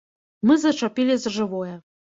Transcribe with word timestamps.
Мы 0.51 0.57
зачапілі 0.63 1.13
за 1.27 1.37
жывое. 1.39 1.73